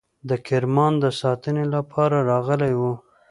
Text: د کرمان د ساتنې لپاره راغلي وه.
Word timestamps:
د 0.29 0.31
کرمان 0.47 0.93
د 1.03 1.05
ساتنې 1.21 1.65
لپاره 1.75 2.17
راغلي 2.31 2.73
وه. 2.79 2.93